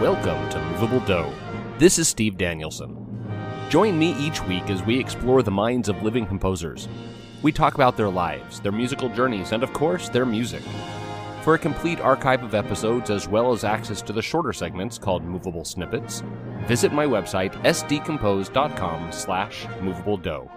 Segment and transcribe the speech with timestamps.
[0.00, 1.26] Welcome to Movable Do.
[1.78, 3.02] This is Steve Danielson.
[3.68, 6.88] Join me each week as we explore the minds of living composers.
[7.42, 10.62] We talk about their lives, their musical journeys, and of course, their music.
[11.42, 15.24] For a complete archive of episodes as well as access to the shorter segments called
[15.24, 16.22] Movable Snippets,
[16.66, 20.50] visit my website sdcompose.com slash movabledo.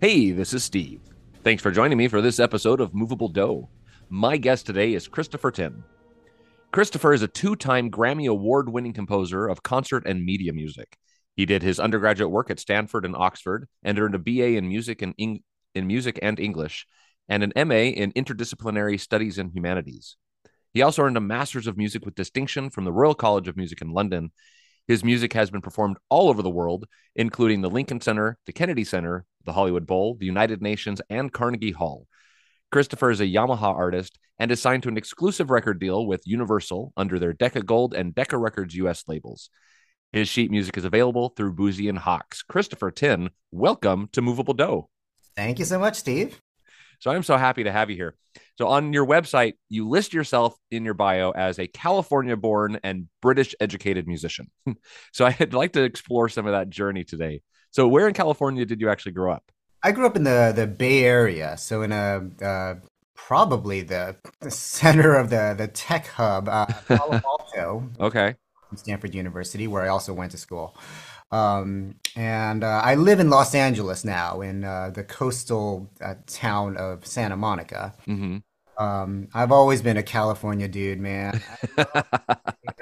[0.00, 1.09] Hey, this is Steve.
[1.42, 3.66] Thanks for joining me for this episode of Movable Do.
[4.10, 5.82] My guest today is Christopher Tin.
[6.70, 10.98] Christopher is a two time Grammy Award winning composer of concert and media music.
[11.36, 15.00] He did his undergraduate work at Stanford and Oxford and earned a BA in music
[15.00, 15.42] and Eng-
[15.74, 16.86] in music and English
[17.26, 20.18] and an MA in interdisciplinary studies and humanities.
[20.74, 23.80] He also earned a master's of music with distinction from the Royal College of Music
[23.80, 24.30] in London.
[24.90, 28.82] His music has been performed all over the world, including the Lincoln Center, the Kennedy
[28.82, 32.08] Center, the Hollywood Bowl, the United Nations, and Carnegie Hall.
[32.72, 36.92] Christopher is a Yamaha artist and is signed to an exclusive record deal with Universal
[36.96, 39.48] under their Decca Gold and Decca Records US labels.
[40.12, 42.42] His sheet music is available through Boosey and Hawkes.
[42.42, 44.88] Christopher Tin, welcome to Movable Do.
[45.36, 46.40] Thank you so much, Steve.
[46.98, 48.16] So I'm so happy to have you here.
[48.60, 53.08] So on your website, you list yourself in your bio as a California born and
[53.22, 54.50] British educated musician.
[55.14, 57.40] so I'd like to explore some of that journey today.
[57.70, 59.44] So where in California did you actually grow up?
[59.82, 62.74] I grew up in the the Bay Area, so in a uh,
[63.14, 67.88] probably the, the center of the the tech hub, uh, Palo Alto.
[67.98, 68.34] okay.
[68.76, 70.76] Stanford University, where I also went to school.
[71.32, 76.76] Um, and uh, I live in Los Angeles now, in uh, the coastal uh, town
[76.76, 77.94] of Santa Monica.
[78.06, 78.38] Mm-hmm.
[78.80, 81.40] Um, I've always been a California dude, man.
[81.76, 82.06] I love,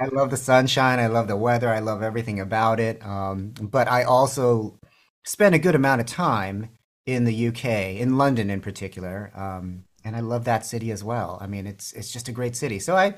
[0.00, 1.00] I love, the sunshine.
[1.00, 1.68] I love the weather.
[1.68, 3.05] I love everything about it.
[3.05, 4.78] Um, but I also
[5.24, 6.68] spent a good amount of time
[7.05, 7.64] in the UK,
[7.96, 9.32] in London in particular.
[9.34, 11.36] Um, and I love that city as well.
[11.40, 12.78] I mean, it's it's just a great city.
[12.78, 13.14] So I,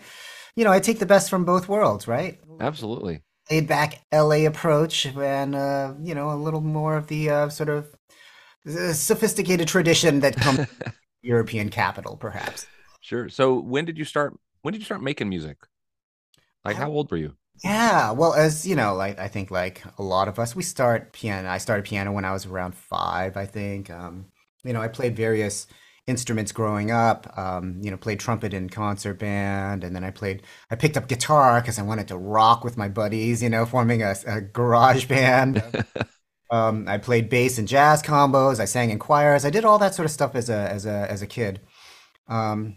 [0.57, 2.41] you know, I take the best from both worlds, right?
[2.61, 7.49] Absolutely laid back LA approach and uh, you know a little more of the uh,
[7.49, 7.93] sort of
[8.69, 10.67] uh, sophisticated tradition that comes
[11.23, 12.67] European capital, perhaps.
[13.01, 13.29] Sure.
[13.29, 14.39] So when did you start?
[14.63, 15.59] When did you start making music?
[16.65, 17.37] Like, how old were you?
[17.65, 21.13] Yeah, well, as you know, like I think, like a lot of us, we start
[21.13, 21.49] piano.
[21.49, 23.91] I started piano when I was around five, I think.
[23.91, 24.27] Um,
[24.65, 25.67] you know, I played various
[26.07, 27.37] instruments growing up.
[27.39, 30.43] Um, you know, played trumpet in concert band, and then I played.
[30.71, 33.43] I picked up guitar because I wanted to rock with my buddies.
[33.43, 35.63] You know, forming a, a garage band.
[36.51, 38.61] um, I played bass and jazz combos.
[38.61, 39.45] I sang in choirs.
[39.45, 41.61] I did all that sort of stuff as a as a as a kid.
[42.29, 42.77] Um,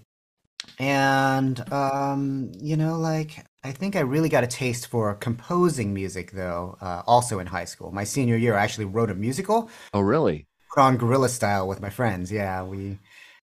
[0.80, 6.32] and um, you know, like I think I really got a taste for composing music,
[6.32, 6.78] though.
[6.82, 9.70] Uh, also in high school, my senior year, I actually wrote a musical.
[9.94, 10.48] Oh, really?
[10.74, 12.32] Put on guerrilla style with my friends.
[12.32, 13.00] Yeah, we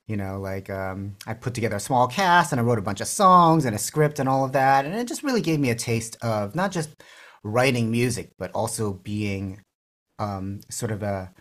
[0.07, 3.01] you know like um, i put together a small cast and i wrote a bunch
[3.01, 5.71] of songs and a script and all of that and it just really gave me
[5.71, 6.91] a taste of not just
[7.45, 9.61] writing music but also being
[10.21, 11.33] um, sort of a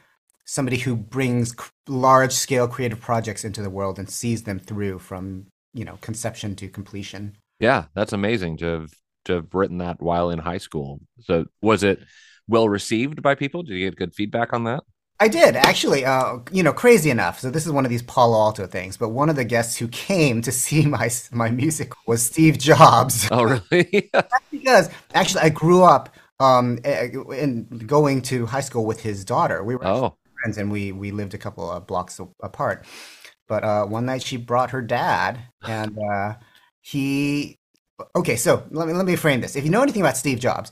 [0.45, 1.55] somebody who brings
[1.87, 6.55] large scale creative projects into the world and sees them through from you know conception
[6.55, 8.91] to completion yeah that's amazing to have
[9.25, 11.99] to have written that while in high school so was it
[12.47, 14.83] well received by people did you get good feedback on that
[15.21, 16.05] I did actually.
[16.05, 17.39] Uh, you know, crazy enough.
[17.39, 18.95] So this is one of these Palo Alto things.
[18.95, 23.27] But one of the guests who came to see my my music was Steve Jobs.
[23.31, 24.09] Oh, really?
[24.51, 29.63] because actually, I grew up um, in going to high school with his daughter.
[29.63, 30.15] We were oh.
[30.41, 32.85] friends, and we we lived a couple of blocks apart.
[33.47, 36.35] But uh, one night she brought her dad, and uh,
[36.81, 37.57] he.
[38.15, 39.55] Okay, so let me let me frame this.
[39.55, 40.71] If you know anything about Steve Jobs,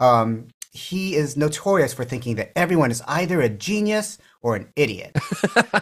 [0.00, 5.16] um, he is notorious for thinking that everyone is either a genius or an idiot.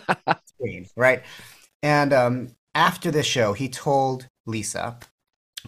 [0.96, 1.22] right?
[1.82, 4.98] And um, after the show, he told Lisa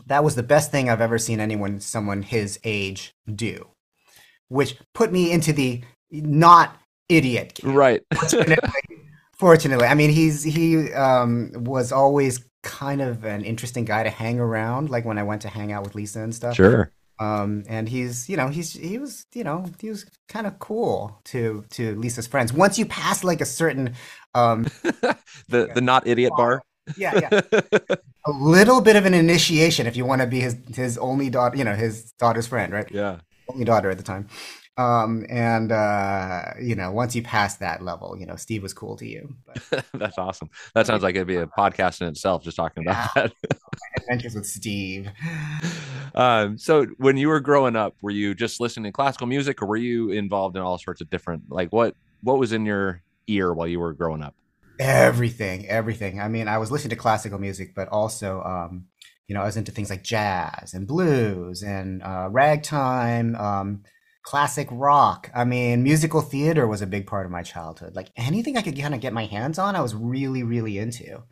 [0.06, 3.68] that was the best thing I've ever seen anyone, someone his age, do,
[4.48, 6.76] which put me into the not
[7.08, 7.54] idiot.
[7.54, 7.76] Camp.
[7.76, 8.02] Right.
[8.14, 8.70] fortunately,
[9.34, 14.40] fortunately, I mean, he's he um, was always kind of an interesting guy to hang
[14.40, 14.90] around.
[14.90, 16.56] Like when I went to hang out with Lisa and stuff.
[16.56, 16.90] Sure.
[17.20, 21.20] Um, and he's, you know, he's he was, you know, he was kind of cool
[21.26, 22.52] to to Lisa's friends.
[22.52, 23.94] Once you pass like a certain,
[24.34, 24.64] um,
[25.48, 26.62] the the not idiot bar.
[26.96, 27.40] Yeah, yeah.
[28.26, 31.56] a little bit of an initiation if you want to be his his only daughter,
[31.56, 32.90] you know, his daughter's friend, right?
[32.90, 33.18] Yeah,
[33.48, 34.28] only daughter at the time.
[34.78, 38.96] Um, and uh, you know, once you pass that level, you know, Steve was cool
[38.96, 39.34] to you.
[39.92, 40.50] That's awesome.
[40.74, 43.22] That sounds like it'd be a podcast in itself, just talking about yeah.
[43.22, 43.32] that.
[43.98, 45.10] Adventures with Steve.
[46.14, 49.66] Um, so when you were growing up, were you just listening to classical music, or
[49.66, 51.44] were you involved in all sorts of different?
[51.50, 54.34] Like, what what was in your ear while you were growing up?
[54.78, 56.20] Everything, everything.
[56.20, 58.86] I mean, I was listening to classical music, but also, um,
[59.26, 63.82] you know, I was into things like jazz and blues and uh, ragtime, um,
[64.22, 65.30] classic rock.
[65.34, 67.96] I mean, musical theater was a big part of my childhood.
[67.96, 71.22] Like anything I could kind of get my hands on, I was really, really into.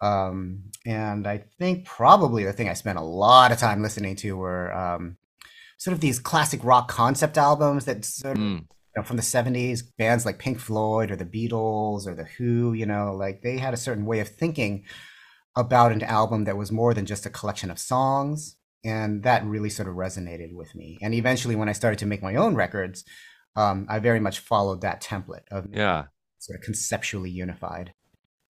[0.00, 4.36] Um, and I think probably the thing I spent a lot of time listening to
[4.36, 5.16] were um,
[5.78, 8.66] sort of these classic rock concept albums that sort of Mm,
[8.96, 12.86] know, from the 70s, bands like Pink Floyd or the Beatles or the Who, you
[12.86, 14.84] know, like they had a certain way of thinking
[15.56, 18.56] about an album that was more than just a collection of songs.
[18.84, 20.98] And that really sort of resonated with me.
[21.02, 23.04] And eventually, when I started to make my own records,
[23.56, 26.04] um, I very much followed that template of yeah,
[26.38, 27.92] sort of conceptually unified.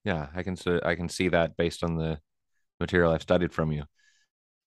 [0.05, 0.27] yeah.
[0.35, 2.19] I can I can see that based on the
[2.81, 3.85] material I've studied from you.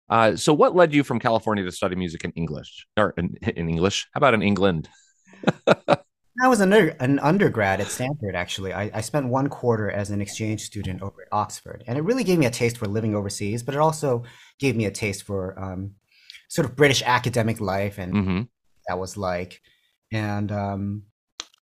[0.10, 3.68] Uh, so, what led you from California to study music in English or in, in
[3.68, 4.08] English?
[4.14, 4.88] How about in England?
[6.42, 8.72] I was an, an undergrad at Stanford, actually.
[8.72, 12.24] I, I spent one quarter as an exchange student over at Oxford, and it really
[12.24, 14.24] gave me a taste for living overseas, but it also
[14.60, 15.96] gave me a taste for um,
[16.50, 18.42] sort of British academic life and hmm
[18.88, 19.62] that was like.
[20.12, 21.04] And um,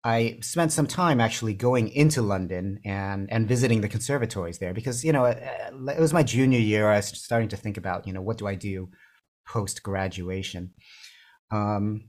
[0.04, 5.04] I spent some time actually going into London and and visiting the conservatories there because
[5.04, 6.90] you know it, it was my junior year.
[6.90, 8.90] I was starting to think about you know what do I do
[9.46, 10.72] post graduation.
[11.52, 12.08] Um,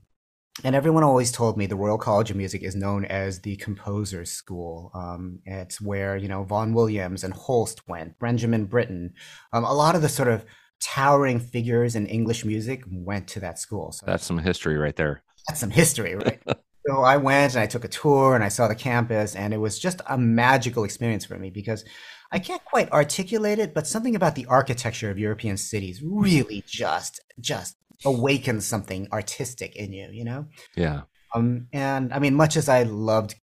[0.62, 4.30] and everyone always told me the Royal College of Music is known as the composers'
[4.30, 4.92] school.
[4.94, 9.14] Um, it's where you know Vaughan Williams and Holst went, Benjamin Britten,
[9.52, 10.44] um, a lot of the sort of
[10.80, 13.90] towering figures in English music went to that school.
[13.92, 15.22] So That's some history right there.
[15.48, 16.40] that's some history, right?
[16.86, 19.56] So I went and I took a tour and I saw the campus, and it
[19.56, 21.82] was just a magical experience for me because
[22.30, 27.20] I can't quite articulate it, but something about the architecture of European cities really just
[27.40, 30.46] just awakens something artistic in you, you know?
[30.76, 31.02] Yeah.
[31.34, 33.34] Um, and I mean, much as I loved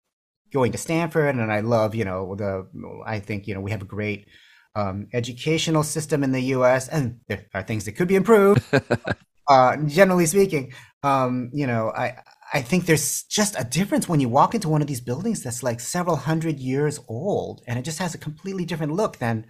[0.51, 2.67] going to Stanford and I love, you know, the
[3.05, 4.27] I think, you know, we have a great
[4.75, 8.63] um, educational system in the US, and there are things that could be improved
[9.47, 10.73] uh, generally speaking,
[11.03, 12.17] um, you know, I
[12.53, 15.63] I think there's just a difference when you walk into one of these buildings that's
[15.63, 19.45] like several hundred years old, and it just has a completely different look than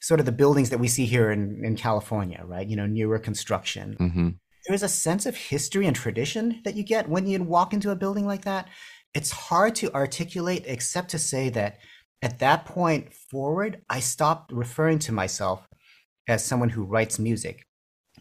[0.00, 2.66] sort of the buildings that we see here in, in California, right?
[2.66, 3.96] You know, newer construction.
[3.98, 4.28] hmm
[4.66, 7.96] There's a sense of history and tradition that you get when you walk into a
[7.96, 8.68] building like that.
[9.14, 11.78] It's hard to articulate except to say that
[12.22, 15.66] at that point forward, I stopped referring to myself
[16.28, 17.66] as someone who writes music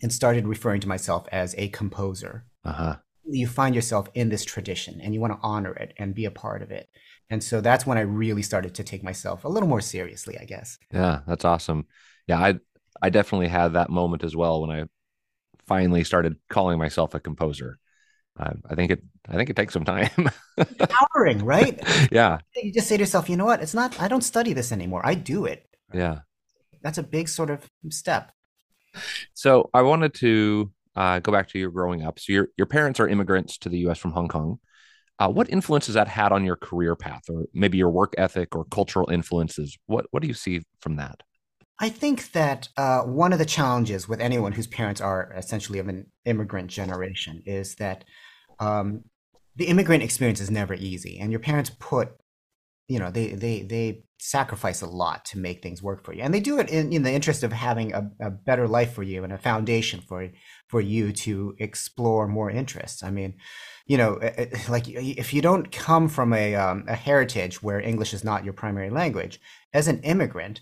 [0.02, 2.46] and started referring to myself as a composer.
[2.64, 2.96] Uh huh.
[3.28, 6.32] You find yourself in this tradition and you want to honor it and be a
[6.32, 6.88] part of it.
[7.30, 10.46] And so that's when I really started to take myself a little more seriously, I
[10.46, 10.78] guess.
[10.94, 11.88] Yeah, that's awesome.
[12.28, 12.60] Yeah, I
[13.02, 14.86] I definitely had that moment as well when I
[15.68, 17.80] finally started calling myself a composer.
[18.38, 20.30] Uh, I think it I think it takes some time.
[20.58, 21.80] Empowering, right?
[22.12, 23.62] yeah, You just say to yourself, you know what?
[23.62, 25.02] It's not, I don't study this anymore.
[25.06, 25.66] I do it.
[25.94, 26.20] yeah.
[26.82, 28.32] That's a big sort of step.
[29.34, 32.20] So I wanted to uh, go back to your growing up.
[32.20, 33.98] So your your parents are immigrants to the U.S.
[33.98, 34.60] from Hong Kong.
[35.18, 38.56] Uh, what influence has that had on your career path, or maybe your work ethic
[38.56, 39.78] or cultural influences?
[39.88, 41.22] What what do you see from that?
[41.80, 45.90] I think that uh, one of the challenges with anyone whose parents are essentially of
[45.90, 48.06] an immigrant generation is that
[48.60, 49.04] um,
[49.58, 52.10] the immigrant experience is never easy, and your parents put,
[52.88, 56.34] you know, they they they sacrifice a lot to make things work for you, and
[56.34, 59.26] they do it in, in the interest of having a, a better life for you
[59.26, 60.30] and a foundation for
[60.70, 63.04] for you to explore more interests.
[63.04, 63.36] I mean,
[63.86, 67.82] you know, eh, eh, like if you don't come from a um, a heritage where
[67.82, 69.42] English is not your primary language,
[69.74, 70.62] as an immigrant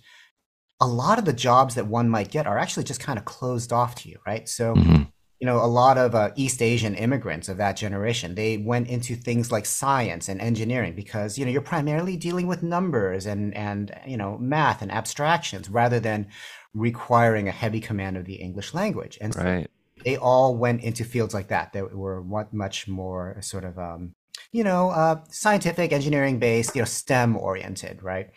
[0.83, 3.71] a lot of the jobs that one might get are actually just kind of closed
[3.71, 4.47] off to you, right?
[4.49, 5.03] So, hmm
[5.39, 9.13] you know, a lot of uh, East Asian immigrants of that generation, they went into
[9.15, 13.93] things like science and engineering because, you know, you're primarily dealing with numbers and and
[14.07, 16.27] you know, math and abstractions rather than
[16.73, 19.17] requiring a heavy command of the English language.
[19.21, 19.69] And so Right.
[20.05, 24.13] they all went into fields like that that were much more sort of um,
[24.51, 28.29] you know, uh, scientific, engineering based, you know, STEM oriented, right?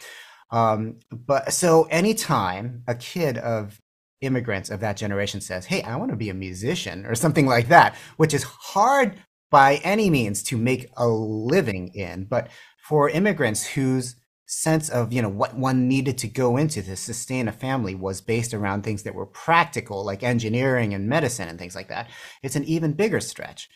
[0.50, 3.80] Um, but so anytime a kid of
[4.20, 7.68] immigrants of that generation says, Hey, I want to be a musician or something like
[7.68, 9.14] that, which is hard
[9.50, 12.48] by any means to make a living in, but
[12.88, 17.48] for immigrants whose sense of you know what one needed to go into to sustain
[17.48, 21.74] a family was based around things that were practical like engineering and medicine and things
[21.74, 22.08] like that
[22.44, 23.68] it's an even bigger stretch.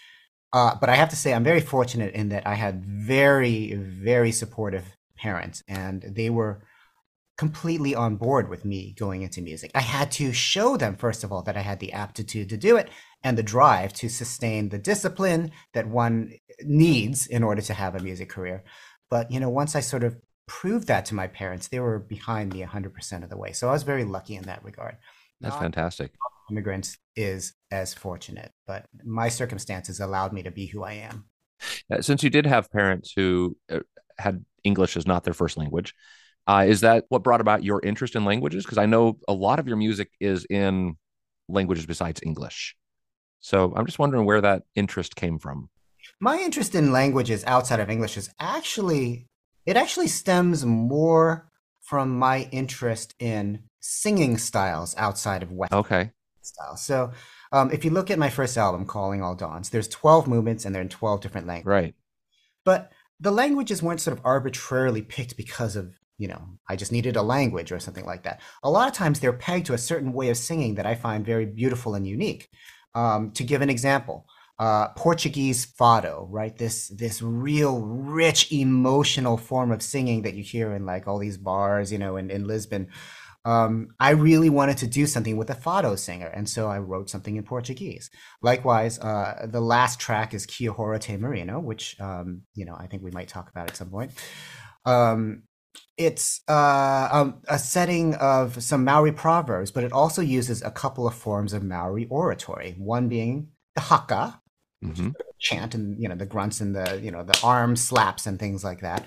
[0.52, 4.30] Uh, but i have to say i'm very fortunate in that i had very very
[4.30, 6.62] supportive parents and they were
[7.38, 9.70] completely on board with me going into music.
[9.74, 12.76] I had to show them, first of all, that I had the aptitude to do
[12.76, 12.90] it
[13.22, 18.00] and the drive to sustain the discipline that one needs in order to have a
[18.00, 18.64] music career.
[19.08, 20.16] But, you know, once I sort of
[20.50, 21.68] proved that to my parents.
[21.68, 23.52] They were behind me 100% of the way.
[23.52, 24.96] So I was very lucky in that regard.
[25.40, 26.10] That's Not fantastic.
[26.50, 31.26] immigrants is as fortunate, but my circumstances allowed me to be who I am.
[31.88, 33.78] Uh, Since you did have parents who uh,
[34.20, 35.94] had English as not their first language,
[36.46, 38.64] uh, is that what brought about your interest in languages?
[38.64, 40.96] Because I know a lot of your music is in
[41.48, 42.76] languages besides English.
[43.40, 45.70] So I'm just wondering where that interest came from.
[46.20, 49.26] My interest in languages outside of English is actually,
[49.66, 51.48] it actually stems more
[51.80, 56.10] from my interest in singing styles outside of Western Okay.
[56.42, 56.82] styles.
[56.82, 57.12] So
[57.52, 60.74] um, if you look at my first album, Calling All Dawns, there's 12 movements and
[60.74, 61.66] they're in 12 different languages.
[61.66, 61.94] Right.
[62.64, 67.16] But the languages weren't sort of arbitrarily picked because of, you know, I just needed
[67.16, 68.40] a language or something like that.
[68.62, 71.24] A lot of times they're pegged to a certain way of singing that I find
[71.24, 72.48] very beautiful and unique.
[72.94, 74.26] Um, to give an example,
[74.58, 76.56] uh, Portuguese fado, right?
[76.56, 81.38] This this real rich emotional form of singing that you hear in like all these
[81.38, 82.88] bars, you know, in, in Lisbon.
[83.44, 87.09] Um, I really wanted to do something with a fado singer, and so I wrote
[87.09, 88.11] something in Portuguese.
[88.42, 92.87] Likewise, uh, the last track is Kia Hora Te Marino, which um, you know I
[92.87, 94.12] think we might talk about at some point.
[94.85, 95.44] Um,
[95.97, 101.06] it's uh, um, a setting of some Maori proverbs, but it also uses a couple
[101.06, 102.75] of forms of Maori oratory.
[102.78, 104.40] One being the haka,
[104.82, 108.38] hmm chant, and you know the grunts and the you know the arm slaps and
[108.38, 109.04] things like that.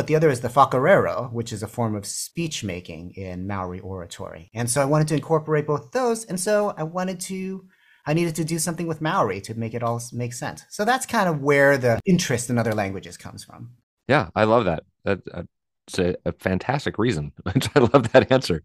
[0.00, 3.80] But the other is the whaikōrero, which is a form of speech making in Maori
[3.80, 4.48] oratory.
[4.54, 7.66] And so I wanted to incorporate both those, and so I wanted to.
[8.06, 10.64] I needed to do something with Maori to make it all make sense.
[10.70, 13.72] So that's kind of where the interest in other languages comes from.
[14.08, 14.84] Yeah, I love that.
[15.04, 17.32] That that's a, a fantastic reason.
[17.44, 18.62] I love that answer.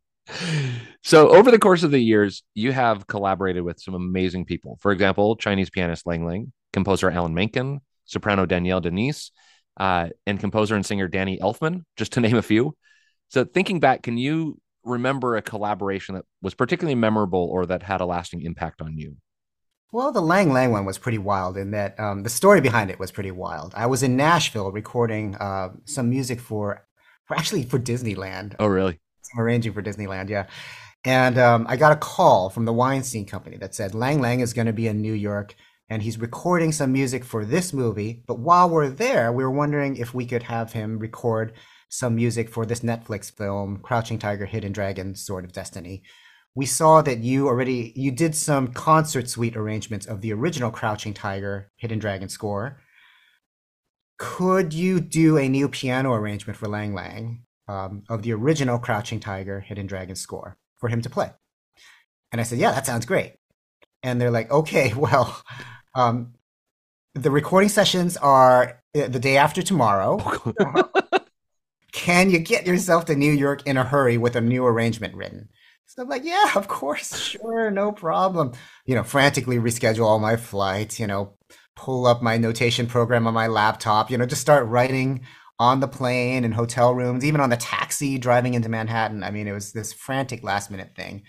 [1.03, 4.79] So, over the course of the years, you have collaborated with some amazing people.
[4.79, 9.31] For example, Chinese pianist Lang Lang, composer Alan Menken, soprano Danielle de Niese,
[9.77, 12.75] uh, and composer and singer Danny Elfman, just to name a few.
[13.29, 18.01] So, thinking back, can you remember a collaboration that was particularly memorable or that had
[18.01, 19.17] a lasting impact on you?
[19.91, 22.99] Well, the Lang Lang one was pretty wild in that um, the story behind it
[22.99, 23.73] was pretty wild.
[23.75, 26.85] I was in Nashville recording uh, some music for,
[27.25, 28.99] for actually for Disneyland, Oh, really?
[29.21, 30.47] some arranging for Disneyland, yeah.
[31.05, 34.53] And um, I got a call from the Weinstein Company that said Lang Lang is
[34.53, 35.55] going to be in New York
[35.89, 38.23] and he's recording some music for this movie.
[38.27, 41.53] But while we're there, we were wondering if we could have him record
[41.89, 46.03] some music for this Netflix film, Crouching Tiger, Hidden Dragon, Sword of Destiny.
[46.55, 51.13] We saw that you already you did some concert suite arrangements of the original Crouching
[51.13, 52.81] Tiger, Hidden Dragon score.
[54.17, 59.19] Could you do a new piano arrangement for Lang Lang um, of the original Crouching
[59.19, 61.31] Tiger, Hidden Dragon score for him to play?
[62.31, 63.35] And I said, yeah, that sounds great.
[64.03, 65.41] And they're like, okay, well,
[65.95, 66.33] um,
[67.13, 70.19] the recording sessions are uh, the day after tomorrow.
[71.91, 75.49] Can you get yourself to New York in a hurry with a new arrangement written?
[75.85, 78.51] So I'm like, yeah, of course, sure, no problem.
[78.85, 81.37] You know, frantically reschedule all my flights, you know,
[81.75, 85.21] pull up my notation program on my laptop, you know, just start writing
[85.57, 89.23] on the plane and hotel rooms, even on the taxi driving into Manhattan.
[89.23, 91.23] I mean, it was this frantic last minute thing.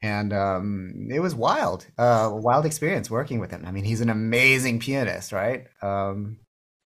[0.00, 3.64] And um, it was wild, uh, wild experience working with him.
[3.66, 5.66] I mean, he's an amazing pianist, right?
[5.82, 6.38] Um,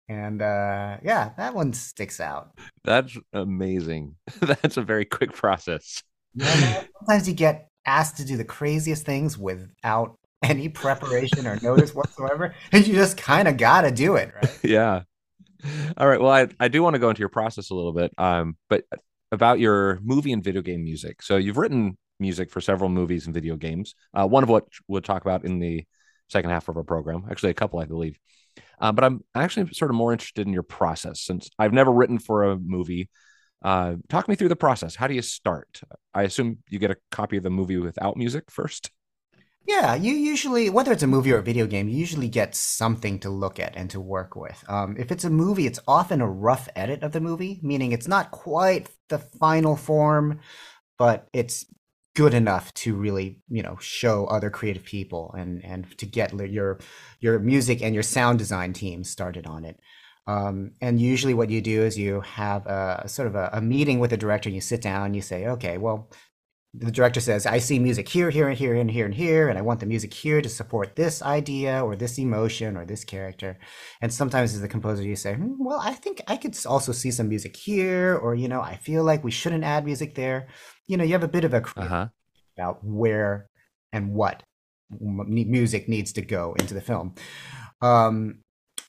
[0.10, 2.52] and uh, yeah, that one sticks out.
[2.84, 4.16] That's amazing.
[4.40, 6.04] That's a very quick process.
[6.34, 11.96] Yeah, sometimes you get asked to do the craziest things without any preparation or notice
[11.96, 14.60] whatsoever, and you just kind of gotta do it, right?
[14.64, 15.02] Yeah.
[15.98, 16.22] All right.
[16.22, 18.84] Well, I, I do want to go into your process a little bit, um, but
[19.32, 21.22] about your movie and video game music.
[21.22, 23.96] So you've written music for several movies and video games.
[24.14, 25.86] Uh, one of what we'll talk about in the
[26.30, 27.26] second half of our program.
[27.30, 28.18] Actually, a couple, I believe.
[28.80, 32.20] Uh, but I'm actually sort of more interested in your process since I've never written
[32.20, 33.10] for a movie.
[33.62, 34.96] Uh, talk me through the process.
[34.96, 35.82] How do you start?
[36.14, 38.92] I assume you get a copy of the movie without music first.
[39.68, 43.20] Yeah, you usually, whether it's a movie or a video game, you usually get something
[43.20, 44.64] to look at and to work with.
[44.70, 48.08] Um, if it's a movie, it's often a rough edit of the movie, meaning it's
[48.08, 50.40] not quite the final form,
[50.98, 51.66] but it's
[52.16, 56.80] good enough to really, you know, show other creative people and and to get your
[57.20, 59.78] your music and your sound design team started on it.
[60.28, 64.00] Um, and usually, what you do is you have a sort of a, a meeting
[64.00, 66.10] with the director, and you sit down, and you say, okay, well
[66.74, 69.58] the director says, I see music here, here, and here, and here, and here, and
[69.58, 73.58] I want the music here to support this idea or this emotion or this character.
[74.02, 77.10] And sometimes as the composer, you say, hmm, well, I think I could also see
[77.10, 80.48] some music here, or, you know, I feel like we shouldn't add music there.
[80.88, 82.08] You know, you have a bit of a uh-huh.
[82.58, 83.50] about where
[83.92, 84.44] and what
[84.92, 87.16] m- music needs to go into the film.
[87.82, 88.40] Um,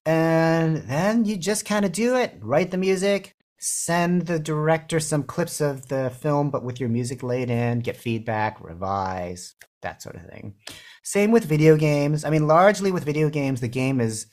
[0.04, 5.22] and then you just kind of do it, write the music, send the director some
[5.22, 10.16] clips of the film, but with your music laid in, get feedback, revise, that sort
[10.16, 10.54] of thing.
[11.02, 12.24] Same with video games.
[12.24, 14.26] I mean, largely with video games, the game is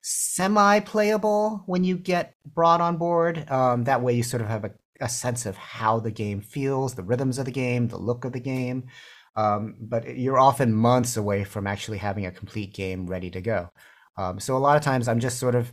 [0.00, 3.48] semi playable when you get brought on board.
[3.50, 6.94] Um, that way, you sort of have a, a, sense of how the game feels,
[6.94, 8.88] the rhythms of the game, the look of the game.
[9.36, 13.70] Um, but you're often months away from actually having a complete game ready to go.
[14.16, 15.72] Um, so a lot of times I'm just sort of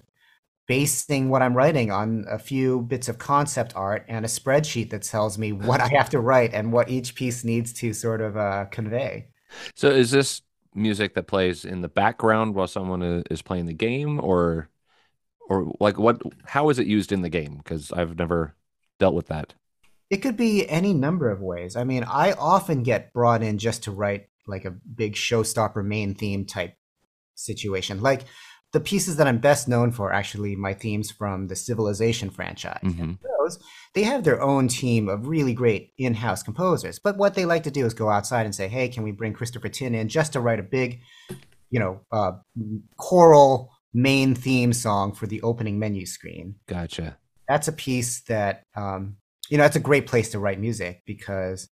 [0.70, 5.02] basing what I'm writing on a few bits of concept art and a spreadsheet that
[5.02, 8.38] tells me what I have to write and what each piece needs to sort of
[8.38, 9.30] uh, convey.
[9.76, 10.44] So is this
[10.76, 14.70] music that plays in the background while someone is playing the game or
[15.50, 18.54] or like what how is it used in the game because I've never
[19.00, 19.56] dealt with that.
[20.12, 21.76] It could be any number of ways.
[21.76, 26.14] I mean, I often get brought in just to write like a big showstopper main
[26.14, 26.76] theme type
[27.34, 28.02] situation.
[28.02, 28.26] Like
[28.72, 32.82] the pieces that I'm best known for, actually, my themes from the Civilization franchise.
[32.84, 33.14] Mm-hmm.
[33.40, 33.60] Those,
[33.96, 37.00] they have their own team of really great in-house composers.
[37.00, 39.34] But what they like to do is go outside and say, "Hey, can we bring
[39.34, 41.02] Christopher Tin in just to write a big,
[41.72, 42.34] you know, uh,
[42.98, 47.18] choral main theme song for the opening menu screen?" Gotcha.
[47.48, 49.18] That's a piece that, um,
[49.50, 51.68] you know, that's a great place to write music because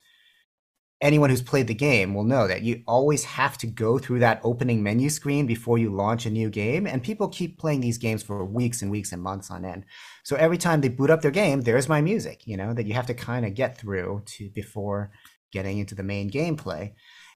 [0.99, 4.41] anyone who's played the game will know that you always have to go through that
[4.43, 6.87] opening menu screen before you launch a new game.
[6.87, 9.85] And people keep playing these games for weeks and weeks and months on end.
[10.23, 12.93] So every time they boot up their game, there's my music, you know, that you
[12.93, 15.11] have to kind of get through to before
[15.51, 16.93] getting into the main gameplay.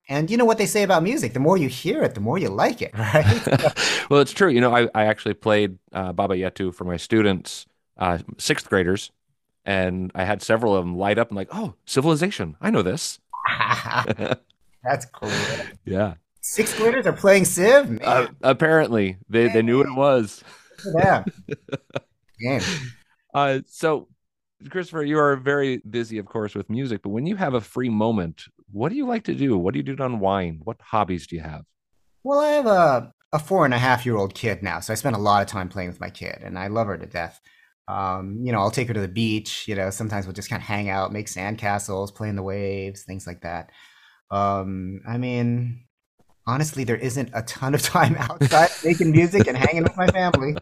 [0.10, 2.38] And you know what they say about music: the more you hear it, the more
[2.38, 3.42] you like it, right?
[4.10, 4.50] well, it's true.
[4.50, 9.12] You know, I, I actually played uh, Baba Yetu for my students, uh, sixth graders,
[9.64, 13.21] and I had several of them light up and like, oh, Civilization, I know this.
[14.84, 15.32] That's cool.
[15.86, 16.16] Yeah.
[16.42, 18.02] Sixth graders are playing Civ.
[18.04, 20.44] Uh, apparently, they they knew what it was.
[20.96, 21.24] Yeah.
[22.40, 22.62] Game.
[23.34, 24.10] Uh, so,
[24.70, 27.02] Christopher, you are very busy, of course, with music.
[27.02, 29.58] But when you have a free moment, what do you like to do?
[29.58, 30.60] What do you do to unwind?
[30.66, 31.64] What hobbies do you have?
[32.26, 34.98] Well, I have a a four and a half year old kid now, so I
[34.98, 37.40] spend a lot of time playing with my kid, and I love her to death.
[37.92, 39.68] Um, you know, I'll take her to the beach.
[39.68, 43.04] You know, sometimes we'll just kind of hang out, make sandcastles, play in the waves,
[43.04, 43.72] things like that.
[44.32, 45.84] Um, I mean,
[46.48, 50.56] honestly, there isn't a ton of time outside making music and hanging with my family.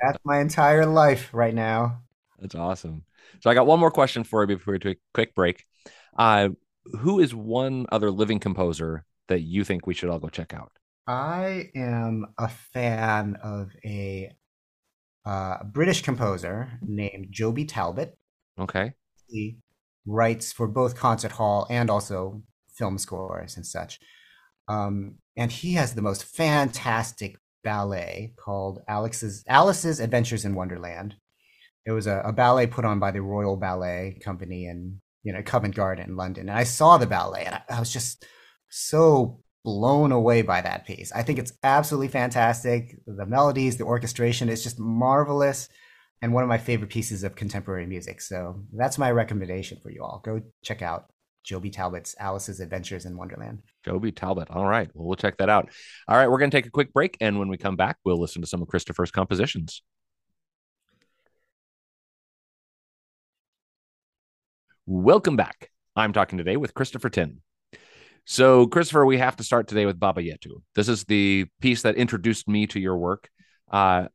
[0.00, 2.02] That's my entire life right now.
[2.38, 3.02] That's awesome.
[3.40, 5.64] So I got one more question for you before we take a quick break.
[6.16, 6.50] Uh,
[7.00, 10.70] who is one other living composer that you think we should all go check out?
[11.08, 14.30] I am a fan of a
[15.28, 18.16] uh, a British composer named Joby Talbot.
[18.58, 18.94] Okay.
[19.26, 19.58] He
[20.06, 22.42] writes for both concert hall and also
[22.74, 24.00] film scores and such.
[24.68, 31.16] Um, and he has the most fantastic ballet called Alex's Alice's Adventures in Wonderland.
[31.84, 35.42] It was a, a ballet put on by the Royal Ballet Company in you know
[35.42, 38.24] Covent Garden in London, and I saw the ballet, and I, I was just
[38.70, 41.12] so blown away by that piece.
[41.12, 42.96] I think it's absolutely fantastic.
[43.06, 45.68] The melodies, the orchestration is just marvelous
[46.22, 48.22] and one of my favorite pieces of contemporary music.
[48.22, 50.22] So that's my recommendation for you all.
[50.24, 51.12] Go check out
[51.44, 53.58] Joby Talbot's Alice's Adventures in Wonderland.
[53.84, 54.48] Joby Talbot.
[54.48, 54.88] All right.
[54.94, 55.68] Well, we'll check that out.
[56.08, 56.30] All right.
[56.30, 57.18] We're going to take a quick break.
[57.20, 59.82] And when we come back, we'll listen to some of Christopher's compositions.
[64.86, 65.70] Welcome back.
[65.94, 67.42] I'm talking today with Christopher Tin.
[68.30, 70.60] So, Christopher, we have to start today with Baba Yetu.
[70.74, 73.30] This is the piece that introduced me to your work.
[73.72, 74.08] Uh,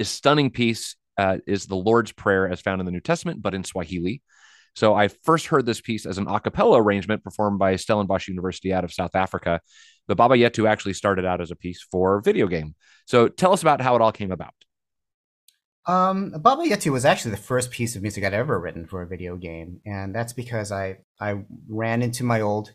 [0.00, 3.52] a stunning piece uh, is the Lord's Prayer as found in the New Testament, but
[3.52, 4.22] in Swahili.
[4.74, 8.72] So, I first heard this piece as an a cappella arrangement performed by Stellenbosch University
[8.72, 9.60] out of South Africa.
[10.08, 12.74] But Baba Yetu actually started out as a piece for video game.
[13.06, 14.54] So, tell us about how it all came about.
[15.84, 19.06] Um, Baba Yetu was actually the first piece of music I'd ever written for a
[19.06, 22.72] video game, and that's because I I ran into my old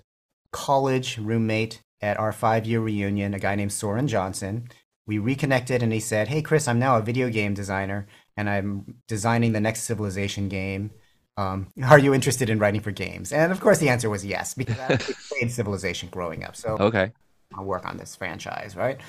[0.58, 4.68] college roommate at our five year reunion, a guy named Soren Johnson.
[5.06, 8.96] We reconnected and he said, Hey, Chris, I'm now a video game designer and I'm
[9.08, 10.90] designing the next Civilization game.
[11.38, 13.32] Um, are you interested in writing for games?
[13.32, 14.98] And of course, the answer was yes, because I
[15.30, 16.56] played Civilization growing up.
[16.56, 17.12] So okay,
[17.56, 19.00] I'll work on this franchise, right?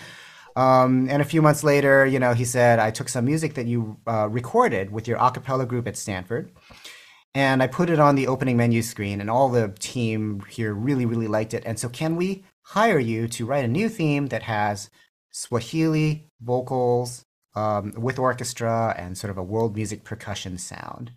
[0.55, 3.67] Um, and a few months later, you know, he said, I took some music that
[3.67, 6.53] you uh, recorded with your a cappella group at Stanford
[7.35, 11.07] and I put it on the opening menu screen, and all the team here really,
[11.07, 11.63] really liked it.
[11.67, 14.91] And so, can we hire you to write a new theme that has
[15.31, 21.13] Swahili vocals um, with orchestra and sort of a world music percussion sound?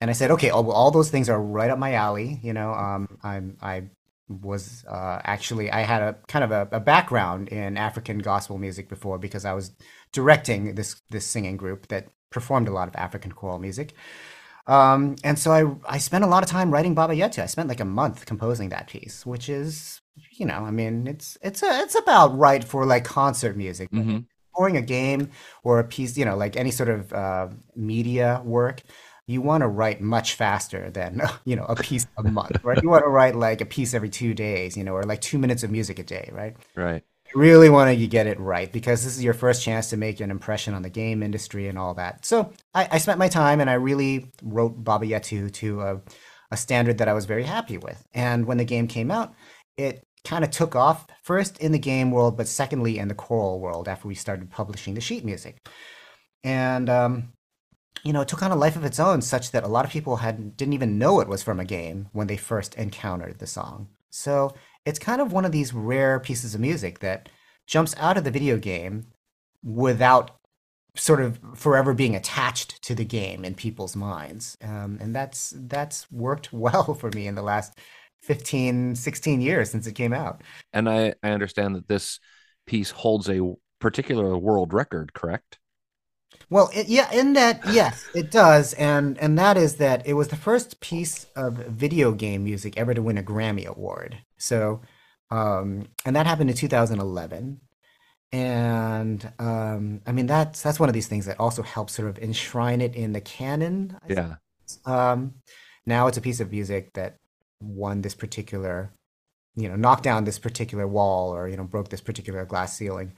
[0.00, 2.40] And I said, okay, all, all those things are right up my alley.
[2.42, 3.90] You know, um, I'm I
[4.30, 8.88] was uh, actually I had a kind of a, a, background in African gospel music
[8.88, 9.72] before because I was
[10.12, 13.92] directing this this singing group that performed a lot of African choral music.
[14.66, 17.42] Um, and so I I spent a lot of time writing Baba Yetu.
[17.42, 20.00] I spent like a month composing that piece, which is,
[20.32, 23.88] you know, I mean, it's it's a, it's about right for like concert music.
[23.90, 24.18] Hmm
[24.52, 25.30] Scoring a game
[25.62, 28.82] or a piece, you know, like any sort of uh, media work,
[29.26, 32.82] you want to write much faster than, you know, a piece a month, right?
[32.82, 35.38] You want to write like a piece every two days, you know, or like two
[35.38, 36.56] minutes of music a day, right?
[36.74, 37.04] Right.
[37.34, 40.30] Really want to get it right because this is your first chance to make an
[40.30, 42.24] impression on the game industry and all that.
[42.24, 46.00] So I, I spent my time and I really wrote Baba Yetu to a,
[46.50, 48.04] a standard that I was very happy with.
[48.12, 49.34] And when the game came out,
[49.76, 53.60] it kind of took off first in the game world, but secondly in the choral
[53.60, 55.68] world after we started publishing the sheet music.
[56.42, 57.32] And um,
[58.02, 59.90] you know, it took on a life of its own, such that a lot of
[59.90, 63.46] people had didn't even know it was from a game when they first encountered the
[63.46, 63.88] song.
[64.10, 67.28] So it's kind of one of these rare pieces of music that
[67.66, 69.06] jumps out of the video game
[69.62, 70.32] without
[70.96, 74.56] sort of forever being attached to the game in people's minds.
[74.62, 77.78] Um, and that's that's worked well for me in the last
[78.22, 80.42] 15, 16 years since it came out.
[80.72, 82.18] And I, I understand that this
[82.66, 85.59] piece holds a particular world record, correct?
[86.50, 90.28] Well, it, yeah, in that, yes, it does, and and that is that it was
[90.28, 94.18] the first piece of video game music ever to win a Grammy Award.
[94.36, 94.80] So,
[95.30, 97.60] um, and that happened in 2011.
[98.32, 102.18] And um, I mean, that's that's one of these things that also helps sort of
[102.18, 103.96] enshrine it in the canon.
[104.02, 104.34] I Yeah.
[104.84, 105.34] Um,
[105.86, 107.16] now it's a piece of music that
[107.60, 108.92] won this particular,
[109.56, 113.14] you know, knocked down this particular wall or you know broke this particular glass ceiling.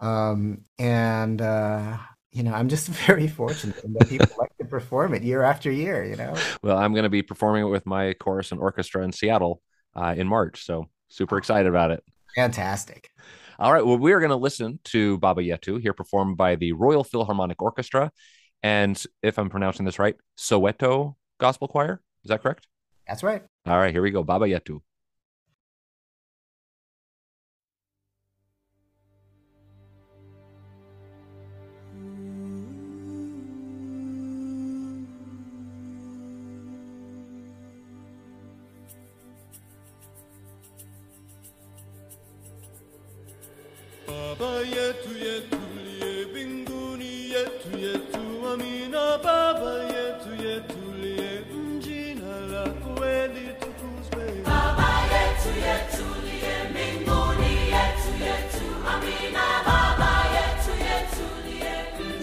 [0.00, 1.96] Um, and uh,
[2.34, 6.04] you know, I'm just very fortunate that people like to perform it year after year,
[6.04, 6.34] you know.
[6.62, 9.62] Well, I'm going to be performing it with my chorus and orchestra in Seattle
[9.94, 10.66] uh, in March.
[10.66, 12.02] So super excited about it.
[12.34, 13.08] Fantastic.
[13.58, 13.86] All right.
[13.86, 17.62] Well, we are going to listen to Baba Yetu here performed by the Royal Philharmonic
[17.62, 18.10] Orchestra.
[18.64, 22.02] And if I'm pronouncing this right, Soweto Gospel Choir.
[22.24, 22.66] Is that correct?
[23.06, 23.44] That's right.
[23.66, 23.92] All right.
[23.92, 24.24] Here we go.
[24.24, 24.80] Baba Yetu.
[44.38, 49.18] Baba yetu yetu liye mbinguni yetu yetu amina.
[49.24, 51.40] Baba yetu yetu liye
[51.78, 54.26] jina lako kweli tukuzwe.
[54.46, 59.44] Baba yetu yetu liye mbinguni yetu yetu amina.
[59.66, 61.74] Baba yetu yetu liye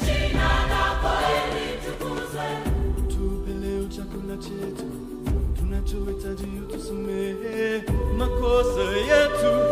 [0.06, 1.14] jina lako
[1.54, 2.48] litukuzwe
[3.10, 4.88] tupe leo chakula chetu
[5.58, 7.84] tunachohitaji utusamehe.
[8.18, 9.71] Makosa yetu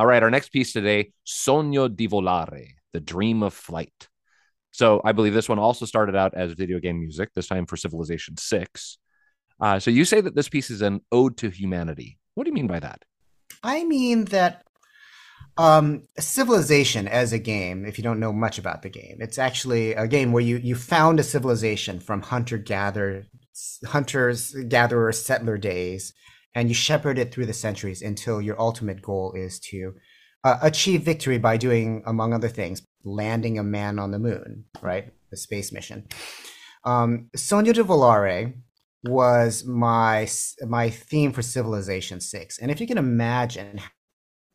[0.00, 4.08] All right, our next piece today, Sogno di volare, the dream of flight.
[4.70, 7.76] So I believe this one also started out as video game music, this time for
[7.76, 8.96] Civilization 6.
[9.60, 12.18] Uh, so you say that this piece is an ode to humanity.
[12.34, 13.04] What do you mean by that?
[13.62, 14.64] I mean that
[15.58, 19.92] um, Civilization as a game, if you don't know much about the game, it's actually
[19.92, 23.26] a game where you you found a civilization from hunter gatherer
[23.84, 26.14] hunters gatherer settler days
[26.54, 29.94] and you shepherd it through the centuries until your ultimate goal is to
[30.44, 35.12] uh, achieve victory by doing among other things landing a man on the moon right?
[35.30, 36.06] The space mission.
[36.84, 38.54] Um, Sogno di volare
[39.04, 40.28] was my
[40.66, 43.80] my theme for civilization 6 and if you can imagine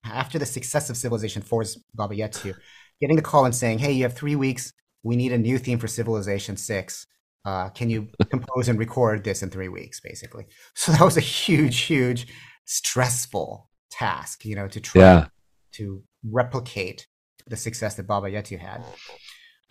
[0.06, 4.14] after the success of civilization 4's baba getting the call and saying hey you have
[4.14, 4.72] three weeks.
[5.02, 7.08] We need a new theme for civilization 6
[7.46, 11.22] uh, can you compose and record this in three weeks basically so that was a
[11.22, 12.28] huge huge
[12.66, 15.28] stressful task you know to try Yeah.
[15.74, 17.08] to replicate
[17.48, 18.84] the success that baba yetu had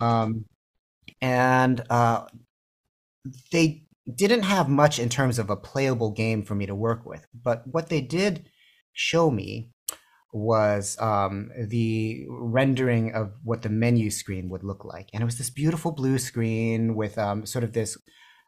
[0.01, 0.45] um,
[1.21, 2.27] and uh,
[3.53, 3.85] they
[4.15, 7.67] didn't have much in terms of a playable game for me to work with but
[7.67, 8.49] what they did
[8.93, 9.71] show me
[10.35, 15.09] was um, the rendering of what the menu screen would look like.
[15.13, 17.97] And it was this beautiful blue screen with um, sort of this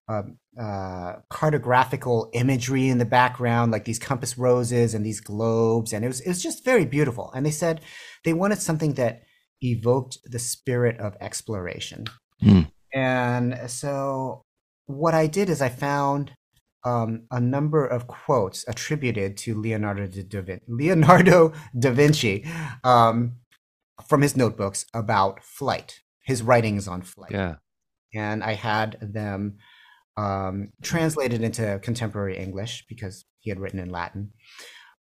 [0.08, 5.92] um, uh, cartographical imagery in the background, like these compass roses and these globes.
[5.92, 7.30] And it was, it was just very beautiful.
[7.36, 7.82] And they said
[8.24, 9.22] they wanted something that
[9.62, 12.06] evoked the spirit of exploration.
[12.40, 12.62] Hmm.
[12.92, 14.42] And so
[14.86, 16.32] what I did is I found
[16.86, 22.46] um, a number of quotes attributed to Leonardo da, Vin- Leonardo da Vinci
[22.84, 23.34] um,
[24.06, 27.32] from his notebooks about flight, his writings on flight.
[27.32, 27.56] Yeah.
[28.14, 29.56] And I had them
[30.16, 34.30] um, translated into contemporary English because he had written in Latin.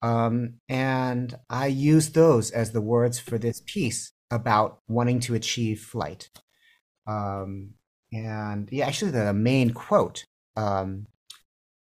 [0.02, 5.82] Um, and I used those as the words for this piece about wanting to achieve
[5.82, 6.30] flight.
[7.08, 7.72] Um,
[8.14, 10.24] and yeah, actually, the main quote
[10.56, 11.08] um,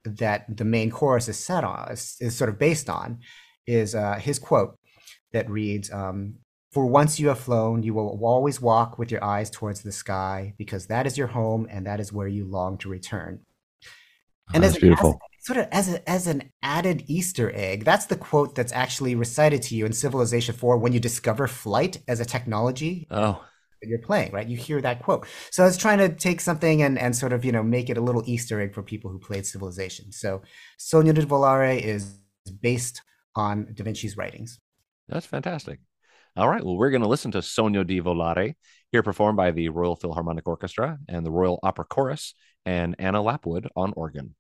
[0.03, 3.19] that the main chorus is set on is, is sort of based on
[3.67, 4.77] is uh, his quote
[5.31, 6.35] that reads um,
[6.71, 10.53] for once you have flown you will always walk with your eyes towards the sky
[10.57, 13.39] because that is your home and that is where you long to return.
[14.53, 15.19] And That's as, beautiful.
[15.39, 19.15] as sort of as, a, as an added easter egg that's the quote that's actually
[19.15, 23.07] recited to you in civilization 4 when you discover flight as a technology.
[23.09, 23.43] Oh,
[23.83, 24.47] you're playing, right?
[24.47, 25.27] You hear that quote.
[25.51, 27.97] So I was trying to take something and, and sort of, you know, make it
[27.97, 30.11] a little Easter egg for people who played Civilization.
[30.11, 30.41] So
[30.79, 32.19] Sogno di Volare is
[32.61, 33.01] based
[33.35, 34.59] on Da Vinci's writings.
[35.07, 35.79] that's fantastic.
[36.37, 36.63] All right.
[36.63, 38.55] Well, we're going to listen to Sogno di Volare,
[38.91, 42.33] here performed by the Royal Philharmonic Orchestra and the Royal Opera Chorus
[42.65, 44.35] and Anna Lapwood on organ.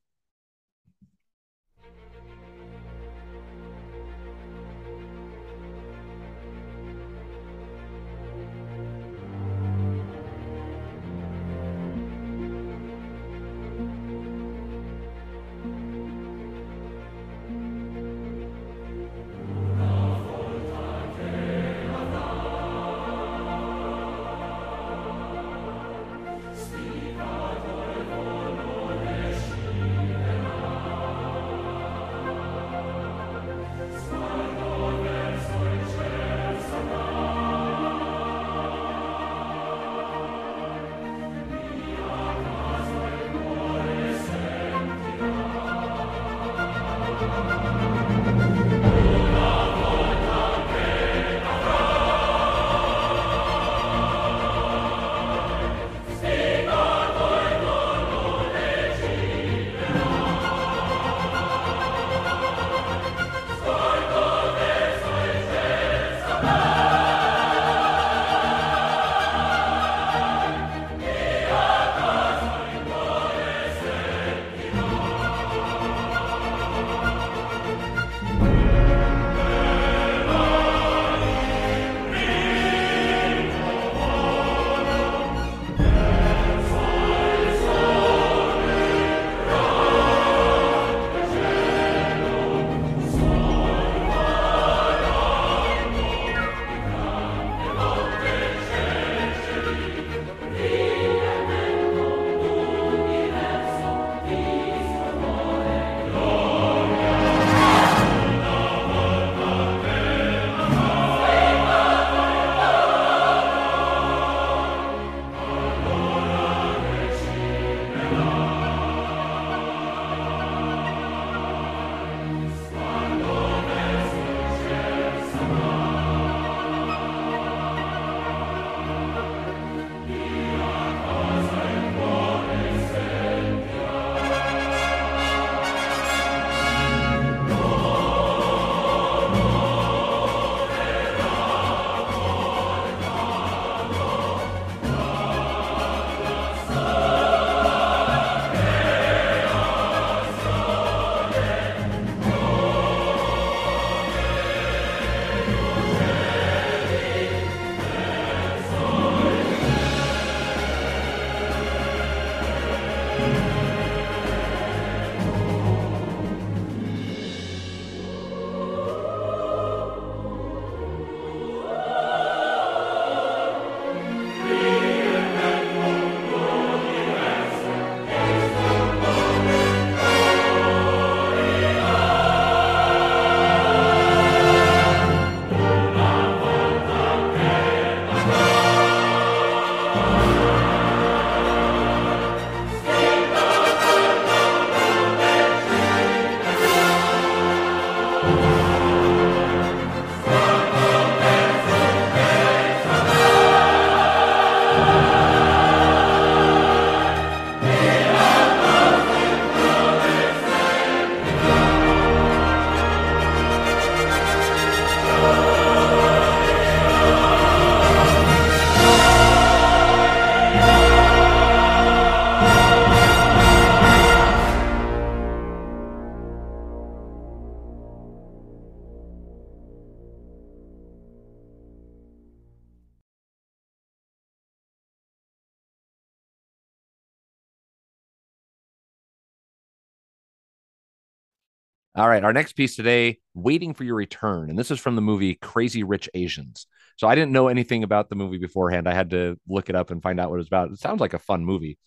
[242.01, 244.49] All right, our next piece today, Waiting for Your Return.
[244.49, 246.65] And this is from the movie Crazy Rich Asians.
[246.95, 248.89] So I didn't know anything about the movie beforehand.
[248.89, 250.71] I had to look it up and find out what it was about.
[250.71, 251.77] It sounds like a fun movie.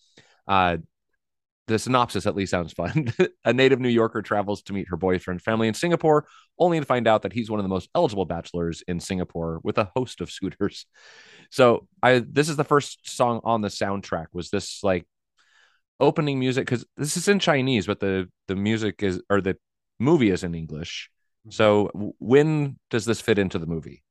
[0.47, 0.77] Uh,
[1.67, 3.13] the synopsis at least sounds fun.
[3.45, 6.29] a native New Yorker travels to meet her boyfriend's family in Singapore,
[6.61, 9.79] only to find out that he's one of the most eligible bachelors in Singapore with
[9.79, 10.87] a host of suitors.
[11.51, 14.27] So I this is the first song on the soundtrack.
[14.33, 15.07] Was this like
[16.01, 16.67] opening music?
[16.67, 19.57] Because this is in Chinese, but the the music is or the
[19.99, 21.11] movie is in English.
[21.51, 24.03] So when does this fit into the movie?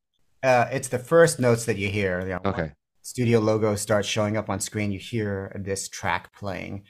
[0.44, 2.22] Uh, it's the first notes that you hear.
[2.22, 2.72] You know, Okay.
[3.02, 4.92] Studio logo starts showing up on screen.
[4.92, 6.84] You hear this track playing.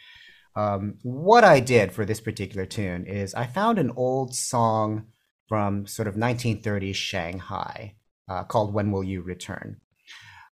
[0.55, 5.07] Um, what I did for this particular tune is I found an old song
[5.47, 7.95] from sort of 1930s Shanghai
[8.27, 9.77] uh, called "When Will You Return."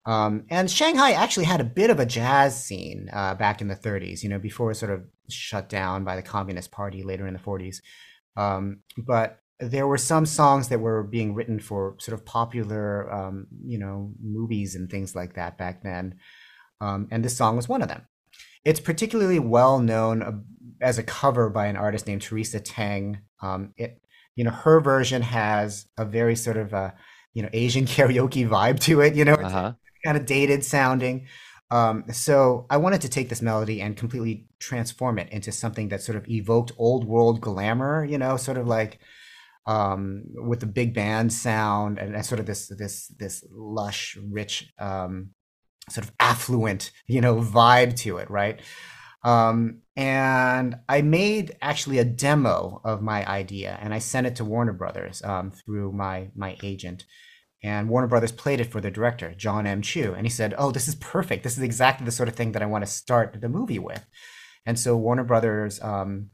[0.06, 3.76] Um, and Shanghai actually had a bit of a jazz scene uh, back in the
[3.76, 7.34] 30s, you know, before it sort of shut down by the Communist Party later in
[7.34, 7.82] the 40s.
[8.36, 13.48] Um, but there were some songs that were being written for sort of popular, um,
[13.64, 16.16] you know, movies and things like that back then.
[16.80, 18.08] Um, and this song was one of them.
[18.66, 20.46] It's particularly well known
[20.82, 23.18] as a cover by an artist named Teresa Teng.
[23.42, 24.02] Um, it,
[24.36, 26.92] you know, her version has a very sort of, uh,
[27.34, 29.16] you know, Asian karaoke vibe to it.
[29.16, 29.74] You know, Uh huh.
[30.06, 31.28] kind of dated sounding.
[31.72, 36.02] Um, so I wanted to take this melody and completely transform it into something that
[36.02, 39.00] sort of evoked old world glamour, you know, sort of like
[39.66, 44.70] um, with the big band sound and, and sort of this this this lush, rich,
[44.80, 45.30] um,
[45.90, 48.60] sort of affluent, you know, vibe to it, right?
[49.24, 54.46] Um, and I made actually a demo of my idea and I sent it to
[54.46, 57.06] Warner Brothers um, through my my agent.
[57.64, 59.82] And Warner Brothers played it for the director, John M.
[59.82, 60.14] Chu.
[60.14, 61.44] And he said, Oh, this is perfect.
[61.44, 64.04] This is exactly the sort of thing that I want to start the movie with.
[64.66, 66.32] And so Warner Brothers, um,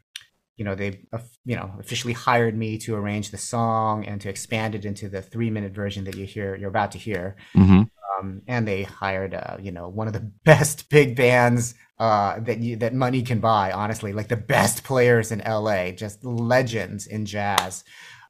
[0.56, 4.30] you know, they, uh, you know, officially hired me to arrange the song and to
[4.30, 7.36] expand it into the three minute version that you hear, you're about to hear.
[7.56, 7.84] Mm-hmm.
[8.20, 12.60] Um, and they hired, uh, you know, one of the best big bands uh, that
[12.60, 13.72] you, that money can buy.
[13.72, 17.84] Honestly, like the best players in LA, just legends in jazz.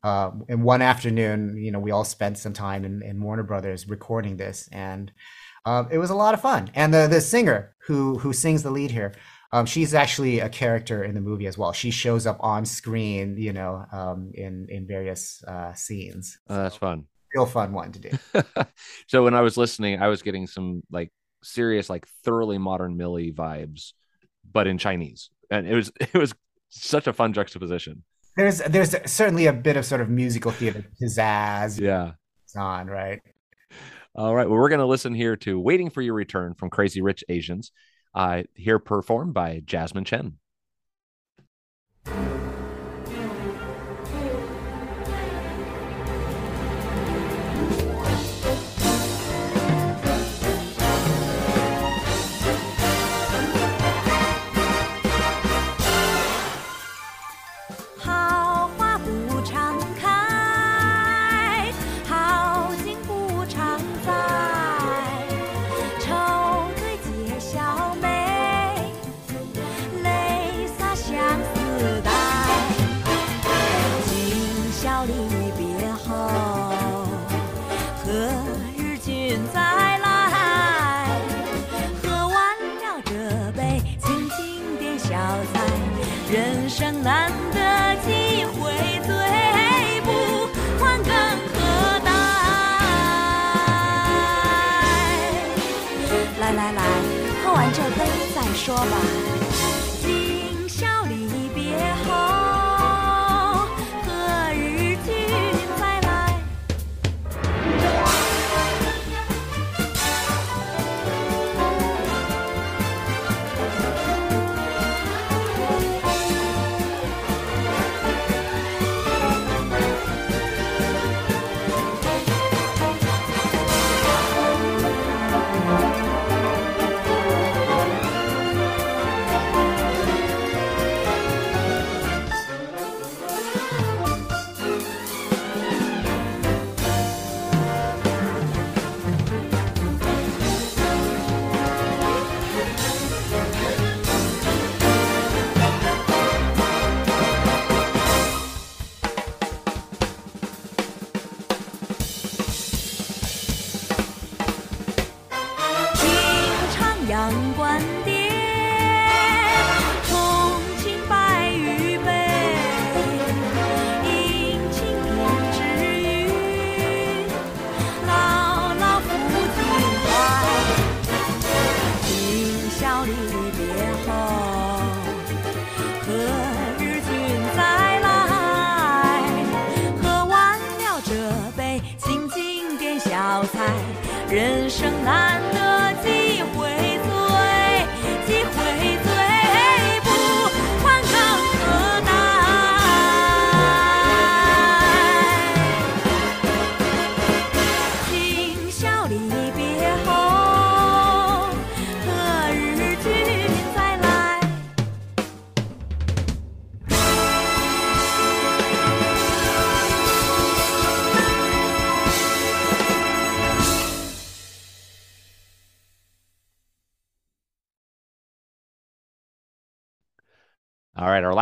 [0.04, 3.88] Uh, and one afternoon, you know, we all spent some time in, in Warner Brothers
[3.88, 5.12] recording this, and
[5.66, 6.70] um, it was a lot of fun.
[6.76, 9.14] And the the singer who who sings the lead here,
[9.52, 11.72] um, she's actually a character in the movie as well.
[11.74, 16.38] She shows up on screen, you know, um, in in various uh, scenes.
[16.50, 17.06] Oh, that's fun.
[17.36, 18.44] Real fun one to do.
[19.08, 21.12] so when I was listening, I was getting some like
[21.44, 23.94] serious, like thoroughly modern Millie vibes,
[24.50, 26.34] but in Chinese, and it was it was
[26.70, 28.04] such a fun juxtaposition.
[28.38, 32.12] There's there's certainly a bit of sort of musical theater pizzazz Yeah.
[32.56, 33.20] on, right?
[34.16, 34.48] All right.
[34.50, 37.72] Well, we're going to listen here to "Waiting for Your Return" from Crazy Rich Asians,
[38.16, 40.38] uh, here performed by Jasmine Chen.
[98.68, 99.27] 说吧。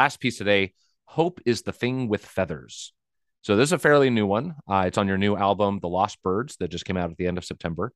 [0.05, 0.71] Last piece today
[1.05, 2.93] Hope is the Thing with Feathers.
[3.41, 4.53] So, this is a fairly new one.
[4.69, 7.25] Uh, it's on your new album, The Lost Birds, that just came out at the
[7.25, 7.91] end of September.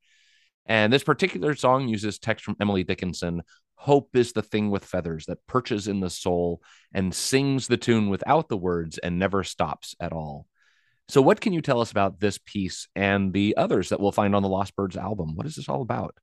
[0.65, 3.43] And this particular song uses text from Emily Dickinson
[3.75, 6.63] Hope is the thing with feathers that perches in the soul
[6.95, 10.47] and sings the tune without the words and never stops at all.
[11.09, 14.35] So, what can you tell us about this piece and the others that we'll find
[14.35, 15.35] on the Lost Birds album?
[15.35, 16.15] What is this all about?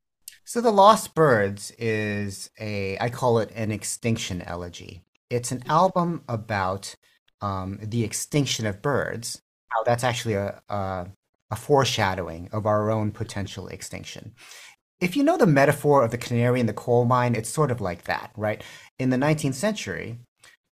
[0.43, 5.05] So the Lost Birds is a, I call it an extinction elegy.
[5.31, 6.95] It's an album about
[7.41, 9.43] um, the extinction of birds.
[9.85, 11.09] That's actually a, a
[11.51, 14.35] a foreshadowing of our own potential extinction.
[15.01, 17.81] If you know the metaphor of the canary in the coal mine, it's sort of
[17.81, 18.63] like that, right?
[18.99, 20.19] In the 19th century,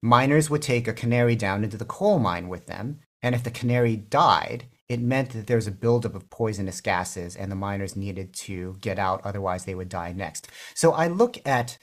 [0.02, 3.50] miners would take a canary down into the coal mine with them, and if the
[3.50, 7.96] canary died, it meant that there was a buildup of poisonous gases and the miners
[7.96, 10.48] needed to get out, otherwise, they would die next.
[10.74, 11.78] So I look at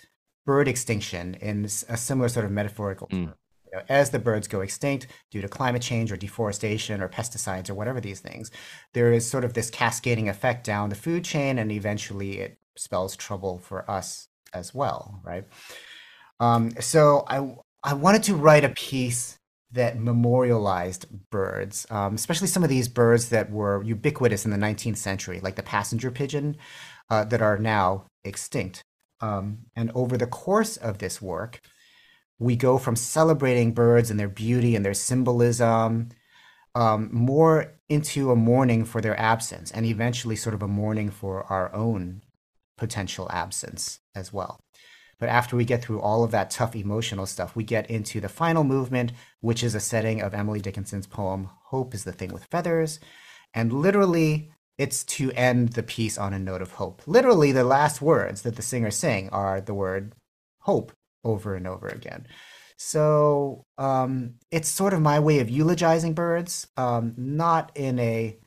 [0.45, 3.25] bird extinction in a similar sort of metaphorical Mm.
[3.27, 3.35] term.
[3.65, 7.69] You know, as the birds go extinct due to climate change or deforestation or pesticides
[7.69, 8.51] or whatever these things,
[8.93, 13.15] there is sort of this cascading effect down the food chain, and eventually it spells
[13.15, 15.45] trouble for us as well, right?
[16.39, 19.39] Um, so I I wanted to write a piece
[19.71, 24.97] that memorialized birds, um, especially some of these birds that were ubiquitous in the 19th
[24.97, 26.57] century, like the passenger pigeon,
[27.09, 28.83] uh, that are now extinct.
[29.21, 31.61] Um, and over the course of this work,
[32.39, 36.09] we go from celebrating birds and their beauty and their symbolism
[36.73, 41.43] um, more into a mourning for their absence and eventually sort of a mourning for
[41.51, 42.21] our own
[42.77, 44.59] potential absence as well.
[45.19, 48.27] But after we get through all of that tough emotional stuff, we get into the
[48.27, 52.45] final movement, which is a setting of Emily Dickinson's poem, Hope is the Thing with
[52.45, 52.99] Feathers.
[53.53, 57.01] And literally, it's to end the piece on a note of hope.
[57.05, 60.13] Literally, the last words that the singer sing are the word
[60.59, 60.91] hope
[61.23, 62.27] over and over again.
[62.77, 68.37] So um, it's sort of my way of eulogizing birds, um, not in a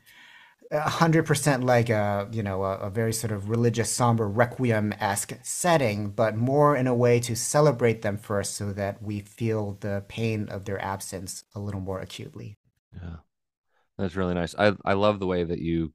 [0.73, 5.37] hundred percent like a you know a, a very sort of religious somber requiem esque
[5.41, 10.03] setting, but more in a way to celebrate them first, so that we feel the
[10.07, 12.57] pain of their absence a little more acutely.
[12.93, 13.17] Yeah,
[13.97, 14.53] that's really nice.
[14.57, 15.93] I, I love the way that you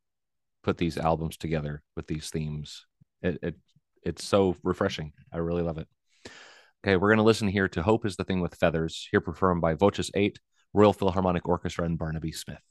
[0.62, 2.86] put these albums together with these themes.
[3.22, 3.56] It, it
[4.02, 5.12] it's so refreshing.
[5.32, 5.88] I really love it.
[6.84, 9.74] Okay, we're gonna listen here to "Hope Is the Thing with Feathers," here performed by
[9.74, 10.36] VOCES8,
[10.72, 12.62] Royal Philharmonic Orchestra, and Barnaby Smith.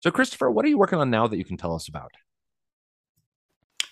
[0.00, 2.12] So, Christopher, what are you working on now that you can tell us about?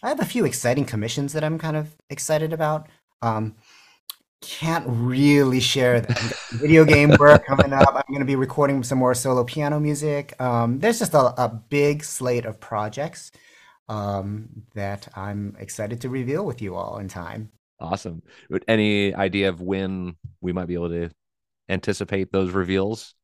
[0.02, 2.88] I have a few exciting commissions that I'm kind of excited about.
[3.20, 3.56] Um,
[4.40, 6.10] can't really share that.
[6.10, 7.88] I've got some Video game work coming up.
[7.94, 10.40] I'm going to be recording some more solo piano music.
[10.40, 13.32] Um, there's just a, a big slate of projects
[13.88, 17.50] um, that I'm excited to reveal with you all in time.
[17.80, 18.22] Awesome.
[18.66, 21.10] Any idea of when we might be able to
[21.68, 23.14] anticipate those reveals?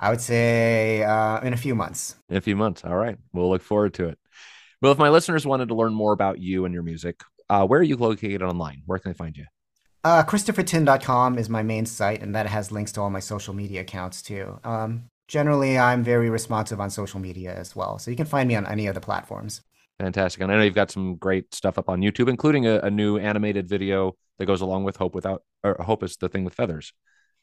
[0.00, 2.16] I would say uh, in a few months.
[2.28, 2.84] In a few months.
[2.84, 3.16] All right.
[3.32, 4.18] We'll look forward to it.
[4.80, 7.80] Well, if my listeners wanted to learn more about you and your music, uh, where
[7.80, 8.82] are you located online?
[8.86, 9.46] Where can they find you?
[10.04, 13.80] Uh, ChristopherTin.com is my main site, and that has links to all my social media
[13.80, 14.60] accounts too.
[14.62, 18.54] Um, generally, I'm very responsive on social media as well, so you can find me
[18.54, 19.62] on any of the platforms.
[19.98, 20.40] Fantastic.
[20.42, 23.18] And I know you've got some great stuff up on YouTube, including a, a new
[23.18, 26.92] animated video that goes along with Hope Without, or Hope is the thing with feathers.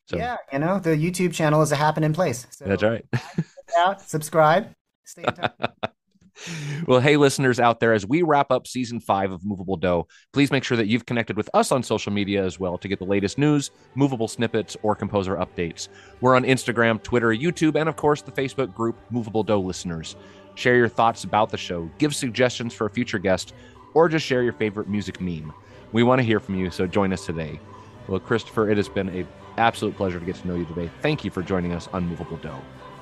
[0.08, 2.46] So Yeah, you know, the YouTube channel is a happening place.
[2.52, 3.06] So that's right.
[3.78, 4.70] out, subscribe,
[5.04, 5.54] stay in touch.
[6.88, 10.52] well, hey, listeners out there, as we wrap up season five of Movable Do, please
[10.52, 13.06] make sure that you've connected with us on social media as well to get the
[13.06, 15.88] latest news, movable snippets, or composer updates.
[16.22, 20.16] We're on Instagram, Twitter, YouTube, and of course, the Facebook group Movable Do Listeners.
[20.56, 23.54] Share your thoughts about the show, give suggestions for a future guest,
[23.94, 25.54] or just share your favorite music meme.
[25.92, 27.60] We want to hear from you, so join us today.
[28.08, 29.26] Well, Christopher, it has been a
[29.58, 30.90] absolute pleasure to get to know you today.
[31.02, 32.52] Thank you for joining us on Movable Do.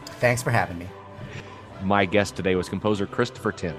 [0.06, 0.88] Thanks for having me.
[1.84, 3.76] My guest today was composer Christopher Tin.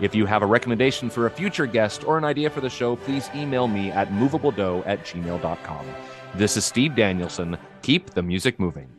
[0.00, 2.96] If you have a recommendation for a future guest or an idea for the show,
[2.96, 5.86] please email me at movabledo at gmail.com.
[6.34, 7.56] This is Steve Danielson.
[7.80, 8.95] Keep the music moving.